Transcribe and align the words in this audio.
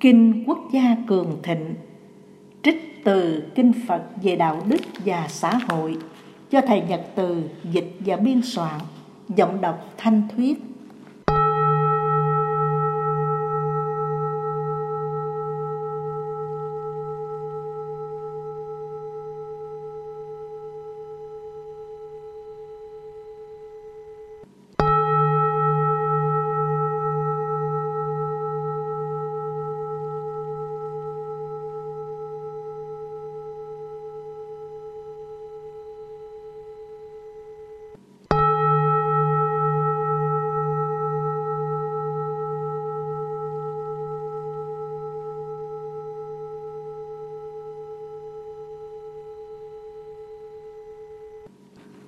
Kinh 0.00 0.44
Quốc 0.46 0.58
gia 0.72 0.96
cường 1.06 1.38
thịnh, 1.42 1.74
Trích 2.62 3.00
từ 3.04 3.42
Kinh 3.54 3.72
Phật 3.88 4.02
về 4.22 4.36
đạo 4.36 4.62
đức 4.68 4.80
và 5.04 5.26
xã 5.28 5.58
hội 5.68 5.96
do 6.50 6.60
Thầy 6.66 6.82
Nhật 6.88 7.06
Từ 7.14 7.42
dịch 7.72 7.96
và 8.00 8.16
biên 8.16 8.40
soạn, 8.42 8.80
Giọng 9.36 9.60
đọc 9.60 9.94
Thanh 9.96 10.22
Thuyết. 10.36 10.69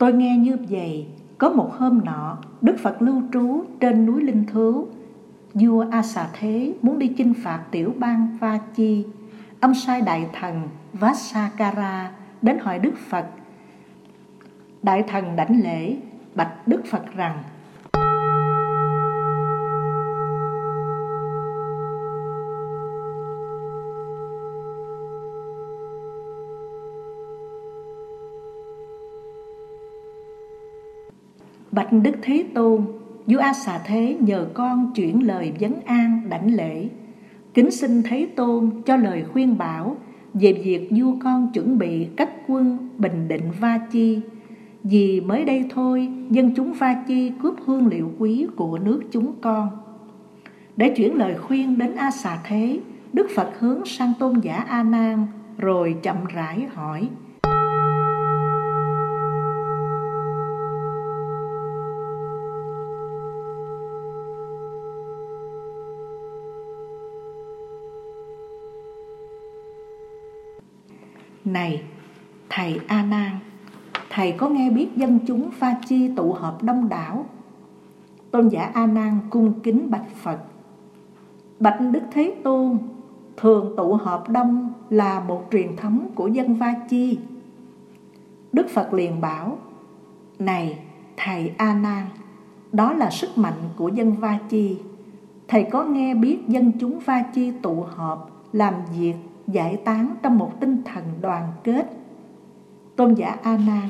Tôi 0.03 0.13
nghe 0.13 0.37
như 0.37 0.57
vậy, 0.71 1.07
có 1.39 1.49
một 1.49 1.73
hôm 1.79 2.01
nọ, 2.05 2.39
Đức 2.61 2.77
Phật 2.79 3.03
lưu 3.03 3.23
trú 3.33 3.65
trên 3.81 4.07
núi 4.07 4.23
Linh 4.23 4.45
Thứu. 4.47 4.89
Vua 5.55 5.87
A 5.91 6.03
Xà 6.03 6.29
Thế 6.33 6.75
muốn 6.83 6.99
đi 6.99 7.09
chinh 7.09 7.35
phạt 7.43 7.63
tiểu 7.71 7.95
bang 7.99 8.39
Va 8.41 8.59
Chi. 8.75 9.05
Ông 9.61 9.75
sai 9.75 10.01
đại 10.01 10.27
thần 10.33 10.69
Vassakara 10.93 12.11
đến 12.43 12.59
hỏi 12.59 12.79
Đức 12.79 12.99
Phật. 13.09 13.27
Đại 14.83 15.03
thần 15.03 15.37
đảnh 15.37 15.63
lễ, 15.63 15.97
bạch 16.35 16.69
Đức 16.69 16.83
Phật 16.91 17.15
rằng 17.15 17.43
Bạch 31.73 31.93
Đức 31.93 32.15
Thế 32.23 32.45
Tôn, 32.55 32.85
vua 33.27 33.39
A 33.39 33.53
Xà 33.53 33.81
Thế 33.87 34.17
nhờ 34.21 34.47
con 34.55 34.93
chuyển 34.95 35.27
lời 35.27 35.53
vấn 35.61 35.81
an 35.87 36.21
đảnh 36.29 36.55
lễ. 36.55 36.89
Kính 37.55 37.71
xin 37.71 38.03
Thế 38.03 38.29
Tôn 38.37 38.71
cho 38.87 38.97
lời 38.97 39.25
khuyên 39.33 39.59
bảo 39.59 39.97
về 40.35 40.53
việc 40.53 40.89
vua 40.91 41.13
con 41.25 41.51
chuẩn 41.55 41.79
bị 41.79 42.09
cách 42.17 42.31
quân 42.47 42.89
bình 42.99 43.29
định 43.29 43.51
Va 43.61 43.79
Chi. 43.91 44.21
Vì 44.83 45.21
mới 45.21 45.45
đây 45.45 45.65
thôi, 45.71 46.09
dân 46.31 46.51
chúng 46.57 46.73
Va 46.73 46.95
Chi 47.07 47.33
cướp 47.43 47.55
hương 47.65 47.87
liệu 47.87 48.11
quý 48.19 48.47
của 48.57 48.79
nước 48.79 49.03
chúng 49.11 49.33
con. 49.41 49.69
Để 50.77 50.95
chuyển 50.97 51.15
lời 51.15 51.35
khuyên 51.39 51.79
đến 51.79 51.97
A 51.97 52.11
Xà 52.11 52.39
Thế, 52.45 52.81
Đức 53.13 53.27
Phật 53.35 53.51
hướng 53.59 53.85
sang 53.87 54.13
tôn 54.19 54.41
giả 54.41 54.57
A 54.57 54.83
Nan 54.83 55.27
rồi 55.59 55.97
chậm 56.03 56.17
rãi 56.35 56.67
hỏi: 56.75 57.09
Này, 71.45 71.83
thầy 72.49 72.81
A 72.87 73.03
Nan, 73.03 73.31
thầy 74.11 74.33
có 74.33 74.49
nghe 74.49 74.71
biết 74.71 74.89
dân 74.97 75.19
chúng 75.27 75.51
Pha 75.51 75.75
Chi 75.87 76.11
tụ 76.17 76.33
họp 76.33 76.63
đông 76.63 76.89
đảo? 76.89 77.27
Tôn 78.31 78.49
giả 78.49 78.71
A 78.75 78.87
Nan 78.87 79.19
cung 79.31 79.61
kính 79.61 79.91
bạch 79.91 80.17
Phật. 80.23 80.39
Bạch 81.61 81.79
Đức 81.91 82.03
Thế 82.13 82.35
Tôn, 82.45 82.79
thường 83.37 83.75
tụ 83.77 83.95
họp 83.95 84.29
đông 84.29 84.73
là 84.91 85.21
một 85.21 85.45
truyền 85.53 85.77
thống 85.77 86.11
của 86.15 86.27
dân 86.27 86.55
Va 86.55 86.75
Chi. 86.89 87.19
Đức 88.53 88.67
Phật 88.71 88.93
liền 88.93 89.21
bảo, 89.21 89.59
Này, 90.39 90.79
thầy 91.17 91.53
A 91.57 91.75
Nan, 91.75 92.07
đó 92.73 92.93
là 92.93 93.11
sức 93.11 93.39
mạnh 93.39 93.59
của 93.77 93.89
dân 93.89 94.13
Va 94.13 94.39
Chi. 94.49 94.79
Thầy 95.49 95.65
có 95.65 95.85
nghe 95.85 96.15
biết 96.15 96.39
dân 96.49 96.73
chúng 96.81 96.99
Va 96.99 97.23
Chi 97.35 97.53
tụ 97.63 97.87
họp 97.97 98.47
làm 98.53 98.75
việc 98.97 99.15
giải 99.47 99.77
tán 99.85 100.17
trong 100.23 100.39
một 100.39 100.61
tinh 100.61 100.83
thần 100.85 101.05
đoàn 101.21 101.53
kết. 101.65 101.87
Tôn 102.97 103.15
giả 103.15 103.37
A 103.43 103.57
Nan 103.67 103.89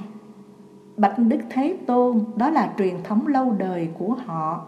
Bạch 0.97 1.19
Đức 1.19 1.41
Thế 1.51 1.77
Tôn 1.87 2.25
đó 2.37 2.51
là 2.51 2.75
truyền 2.79 3.03
thống 3.03 3.27
lâu 3.27 3.51
đời 3.51 3.89
của 3.99 4.15
họ. 4.27 4.67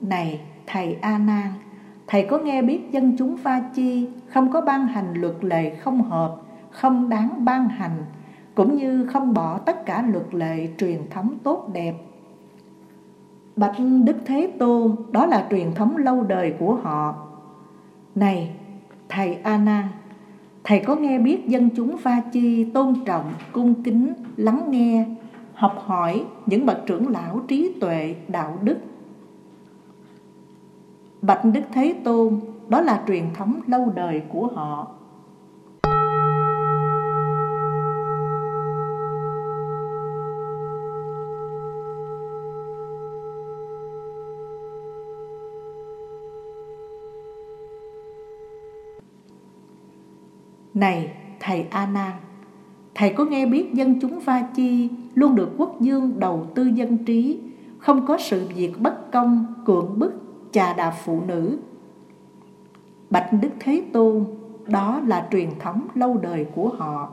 Này 0.00 0.40
thầy 0.66 0.94
A 0.94 1.18
Nan, 1.18 1.52
thầy 2.10 2.22
có 2.22 2.38
nghe 2.38 2.62
biết 2.62 2.90
dân 2.90 3.16
chúng 3.18 3.36
Pha 3.36 3.60
Chi 3.74 4.08
không 4.26 4.52
có 4.52 4.60
ban 4.60 4.86
hành 4.86 5.14
luật 5.14 5.44
lệ 5.44 5.74
không 5.74 6.02
hợp, 6.02 6.36
không 6.70 7.08
đáng 7.08 7.44
ban 7.44 7.68
hành, 7.68 8.04
cũng 8.54 8.76
như 8.76 9.06
không 9.06 9.34
bỏ 9.34 9.58
tất 9.58 9.86
cả 9.86 10.04
luật 10.12 10.34
lệ 10.34 10.68
truyền 10.78 10.98
thống 11.10 11.38
tốt 11.42 11.70
đẹp. 11.72 11.94
Bạch 13.56 13.76
Đức 14.04 14.16
Thế 14.24 14.52
Tôn, 14.58 14.96
đó 15.10 15.26
là 15.26 15.46
truyền 15.50 15.74
thống 15.74 15.96
lâu 15.96 16.22
đời 16.22 16.54
của 16.58 16.74
họ. 16.74 17.26
Này, 18.14 18.50
thầy 19.08 19.34
A 19.34 19.58
Nan, 19.58 19.84
thầy 20.64 20.80
có 20.80 20.96
nghe 20.96 21.18
biết 21.18 21.48
dân 21.48 21.68
chúng 21.76 21.96
pha 21.96 22.20
chi 22.32 22.64
tôn 22.64 22.94
trọng, 23.06 23.32
cung 23.52 23.82
kính, 23.82 24.12
lắng 24.36 24.64
nghe, 24.68 25.06
học 25.54 25.82
hỏi 25.86 26.24
những 26.46 26.66
bậc 26.66 26.86
trưởng 26.86 27.08
lão 27.08 27.40
trí 27.48 27.72
tuệ, 27.80 28.14
đạo 28.28 28.58
đức. 28.62 28.76
Bạch 31.22 31.44
Đức 31.44 31.60
Thế 31.72 31.94
Tôn, 32.04 32.40
đó 32.68 32.80
là 32.80 33.04
truyền 33.08 33.24
thống 33.34 33.60
lâu 33.66 33.92
đời 33.94 34.22
của 34.32 34.46
họ. 34.46 34.86
Này 50.74 51.12
thầy 51.40 51.66
A 51.70 51.86
Nan, 51.86 52.12
thầy 52.94 53.12
có 53.12 53.24
nghe 53.24 53.46
biết 53.46 53.74
dân 53.74 54.00
chúng 54.00 54.20
Va 54.20 54.42
Chi 54.54 54.88
luôn 55.14 55.34
được 55.34 55.50
quốc 55.58 55.80
dương 55.80 56.20
đầu 56.20 56.46
tư 56.54 56.64
dân 56.64 57.04
trí, 57.04 57.38
không 57.78 58.06
có 58.06 58.18
sự 58.18 58.48
việc 58.56 58.80
bất 58.80 59.12
công, 59.12 59.44
cưỡng 59.66 59.98
bức, 59.98 60.29
chà 60.52 60.72
đạp 60.72 60.90
phụ 61.04 61.20
nữ. 61.26 61.58
Bạch 63.10 63.30
Đức 63.42 63.50
Thế 63.60 63.82
Tôn, 63.92 64.24
đó 64.66 65.00
là 65.06 65.28
truyền 65.30 65.50
thống 65.58 65.86
lâu 65.94 66.16
đời 66.22 66.46
của 66.54 66.68
họ. 66.68 67.12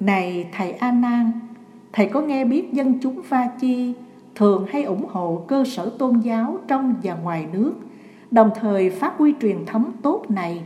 Này 0.00 0.48
thầy 0.52 0.72
A 0.72 0.92
Nan, 0.92 1.32
thầy 1.92 2.06
có 2.06 2.20
nghe 2.20 2.44
biết 2.44 2.72
dân 2.72 2.98
chúng 3.02 3.22
Va 3.28 3.48
Chi 3.60 3.94
thường 4.34 4.66
hay 4.70 4.82
ủng 4.82 5.06
hộ 5.08 5.44
cơ 5.48 5.64
sở 5.64 5.92
tôn 5.98 6.20
giáo 6.20 6.58
trong 6.68 6.94
và 7.02 7.14
ngoài 7.14 7.46
nước, 7.52 7.72
đồng 8.30 8.50
thời 8.54 8.90
phát 8.90 9.18
huy 9.18 9.34
truyền 9.40 9.66
thống 9.66 9.92
tốt 10.02 10.24
này. 10.28 10.64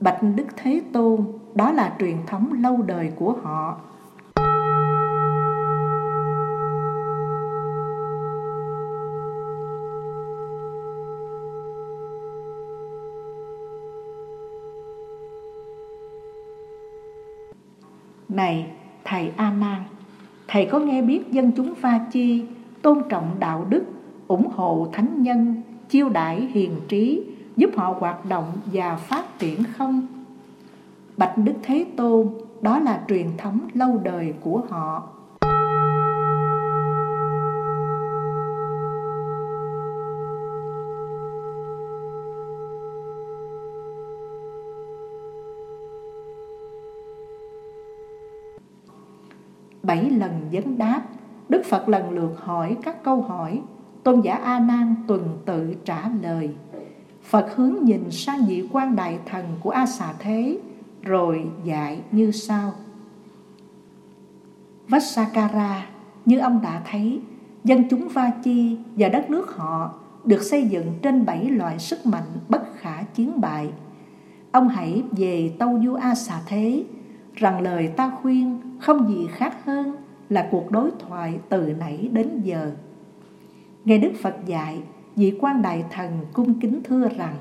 Bạch 0.00 0.18
Đức 0.36 0.46
Thế 0.56 0.82
Tôn, 0.92 1.24
đó 1.54 1.72
là 1.72 1.96
truyền 1.98 2.16
thống 2.26 2.62
lâu 2.62 2.82
đời 2.82 3.12
của 3.16 3.36
họ. 3.42 3.80
Này 18.28 18.72
thầy 19.04 19.32
A 19.36 19.50
Nan, 19.50 19.82
thầy 20.48 20.66
có 20.66 20.78
nghe 20.78 21.02
biết 21.02 21.30
dân 21.30 21.52
chúng 21.56 21.74
Va 21.80 22.00
chi 22.12 22.46
tôn 22.82 23.02
trọng 23.08 23.36
đạo 23.38 23.66
đức, 23.68 23.84
ủng 24.28 24.48
hộ 24.54 24.88
thánh 24.92 25.22
nhân, 25.22 25.62
chiêu 25.88 26.08
đãi 26.08 26.40
hiền 26.40 26.76
trí, 26.88 27.22
giúp 27.56 27.70
họ 27.76 27.94
hoạt 27.98 28.24
động 28.24 28.52
và 28.72 28.96
phát 28.96 29.38
triển 29.38 29.62
không? 29.78 30.06
Bạch 31.16 31.38
Đức 31.38 31.54
Thế 31.62 31.86
Tôn, 31.96 32.28
đó 32.60 32.78
là 32.78 33.04
truyền 33.08 33.26
thống 33.38 33.60
lâu 33.74 34.00
đời 34.04 34.34
của 34.40 34.62
họ. 34.68 35.08
Bảy 49.82 50.10
lần 50.10 50.48
vấn 50.52 50.78
đáp, 50.78 51.02
Đức 51.48 51.62
Phật 51.64 51.88
lần 51.88 52.10
lượt 52.10 52.32
hỏi 52.40 52.76
các 52.82 53.02
câu 53.02 53.20
hỏi, 53.20 53.62
tôn 54.08 54.20
giả 54.20 54.34
A 54.34 54.60
Nan 54.60 54.94
tuần 55.06 55.38
tự 55.44 55.74
trả 55.84 56.10
lời. 56.22 56.50
Phật 57.22 57.56
hướng 57.56 57.74
nhìn 57.82 58.10
sang 58.10 58.46
vị 58.46 58.68
quan 58.72 58.96
đại 58.96 59.18
thần 59.26 59.44
của 59.60 59.70
A 59.70 59.86
Xà 59.86 60.12
Thế 60.18 60.58
rồi 61.02 61.50
dạy 61.64 62.00
như 62.12 62.30
sau. 62.30 62.72
Vassakara, 64.88 65.86
như 66.24 66.38
ông 66.38 66.60
đã 66.62 66.82
thấy, 66.90 67.20
dân 67.64 67.88
chúng 67.90 68.08
Va 68.08 68.30
Chi 68.42 68.76
và 68.96 69.08
đất 69.08 69.30
nước 69.30 69.56
họ 69.56 69.94
được 70.24 70.42
xây 70.42 70.62
dựng 70.62 70.92
trên 71.02 71.26
bảy 71.26 71.44
loại 71.44 71.78
sức 71.78 72.06
mạnh 72.06 72.28
bất 72.48 72.62
khả 72.76 73.02
chiến 73.02 73.40
bại. 73.40 73.72
Ông 74.52 74.68
hãy 74.68 75.02
về 75.10 75.52
tâu 75.58 75.80
du 75.84 75.94
A 75.94 76.14
Xà 76.14 76.40
Thế, 76.46 76.84
rằng 77.34 77.60
lời 77.60 77.88
ta 77.96 78.10
khuyên 78.22 78.60
không 78.80 79.08
gì 79.08 79.26
khác 79.30 79.64
hơn 79.64 79.96
là 80.28 80.48
cuộc 80.50 80.70
đối 80.70 80.90
thoại 80.98 81.38
từ 81.48 81.72
nãy 81.78 82.08
đến 82.12 82.40
giờ. 82.44 82.72
Nghe 83.84 83.98
Đức 83.98 84.12
Phật 84.22 84.36
dạy, 84.46 84.82
vị 85.16 85.38
quan 85.40 85.62
đại 85.62 85.84
thần 85.90 86.26
cung 86.32 86.60
kính 86.60 86.80
thưa 86.84 87.08
rằng 87.08 87.36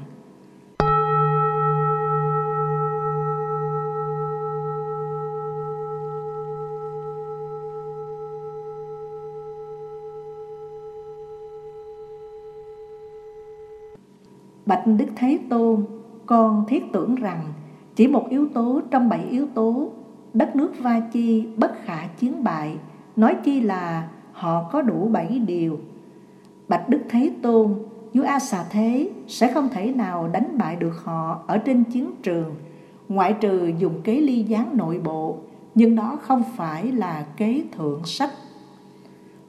Bạch 14.66 14.84
Đức 14.86 15.06
Thế 15.16 15.40
Tôn, 15.50 15.86
con 16.26 16.66
thiết 16.68 16.84
tưởng 16.94 17.16
rằng 17.16 17.54
chỉ 17.96 18.08
một 18.08 18.28
yếu 18.30 18.48
tố 18.54 18.82
trong 18.92 19.10
bảy 19.10 19.24
yếu 19.30 19.48
tố, 19.54 19.92
đất 20.34 20.56
nước 20.56 20.74
Va 20.80 21.00
Chi 21.12 21.48
bất 21.58 21.72
khả 21.84 22.08
chiến 22.08 22.44
bại, 22.44 22.78
nói 23.16 23.36
chi 23.44 23.62
là 23.62 24.10
họ 24.32 24.70
có 24.72 24.82
đủ 24.82 25.10
bảy 25.10 25.40
điều. 25.40 25.80
Bạch 26.68 26.90
Đức 26.90 27.00
Thế 27.10 27.32
Tôn, 27.42 27.76
vua 28.14 28.24
A 28.24 28.40
Xà 28.40 28.64
Thế 28.70 29.10
sẽ 29.28 29.54
không 29.54 29.70
thể 29.70 29.92
nào 29.92 30.28
đánh 30.28 30.58
bại 30.58 30.76
được 30.76 31.04
họ 31.04 31.44
ở 31.48 31.58
trên 31.58 31.84
chiến 31.84 32.12
trường, 32.24 32.56
ngoại 33.10 33.34
trừ 33.34 33.72
dùng 33.80 34.02
kế 34.04 34.22
ly 34.22 34.44
gián 34.44 34.78
nội 34.78 35.00
bộ, 35.00 35.38
nhưng 35.76 35.96
đó 35.96 36.20
không 36.22 36.44
phải 36.56 36.92
là 36.92 37.26
kế 37.38 37.64
thượng 37.78 38.06
sách. 38.06 38.32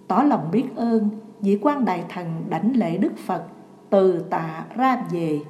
Tỏ 0.08 0.22
lòng 0.22 0.48
biết 0.52 0.64
ơn, 0.76 1.08
vị 1.40 1.58
quan 1.62 1.84
đại 1.84 2.04
thần 2.08 2.44
đảnh 2.48 2.76
lễ 2.76 2.98
Đức 2.98 3.12
Phật 3.26 3.44
từ 3.90 4.18
tạ 4.18 4.64
ra 4.76 5.04
về 5.10 5.40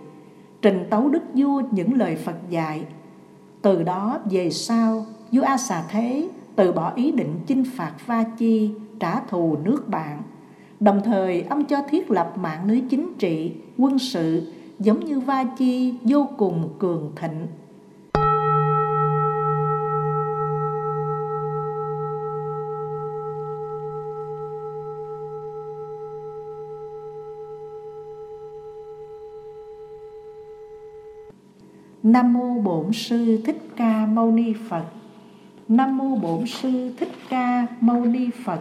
trình 0.62 0.86
tấu 0.90 1.08
đức 1.08 1.22
vua 1.34 1.62
những 1.70 1.94
lời 1.94 2.16
Phật 2.16 2.36
dạy. 2.50 2.84
Từ 3.62 3.82
đó 3.82 4.18
về 4.30 4.50
sau 4.50 5.06
vua 5.32 5.42
A 5.42 5.56
Xà 5.56 5.84
Thế 5.88 6.28
từ 6.56 6.72
bỏ 6.72 6.92
ý 6.94 7.12
định 7.12 7.34
chinh 7.46 7.64
phạt 7.76 7.92
Va 8.06 8.24
Chi 8.38 8.70
trả 9.00 9.20
thù 9.20 9.56
nước 9.64 9.88
bạn 9.88 10.22
đồng 10.80 11.00
thời, 11.04 11.42
ông 11.42 11.64
cho 11.64 11.82
thiết 11.90 12.10
lập 12.10 12.32
mạng 12.36 12.64
lưới 12.66 12.82
chính 12.90 13.12
trị, 13.18 13.52
quân 13.78 13.98
sự, 13.98 14.52
giống 14.78 15.04
như 15.04 15.20
Va 15.20 15.44
Chi, 15.44 15.94
vô 16.02 16.28
cùng 16.36 16.68
cường 16.78 17.12
thịnh 17.16 17.46
Nam 32.02 32.32
mô 32.32 32.60
Bổn 32.60 32.92
sư 32.92 33.40
Thích 33.44 33.62
Ca 33.76 34.06
Mâu 34.06 34.30
Ni 34.30 34.52
Phật. 34.68 34.84
Nam 35.68 35.98
mô 35.98 36.16
Bổn 36.16 36.46
sư 36.46 36.94
Thích 36.98 37.12
Ca 37.28 37.66
Mâu 37.80 38.04
Ni 38.04 38.30
Phật. 38.44 38.60